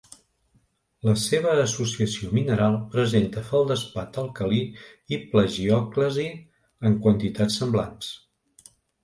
[1.09, 4.63] La seva associació mineral presenta feldespat alcalí
[5.17, 6.27] i plagiòclasi
[6.91, 8.11] en quantitats semblants.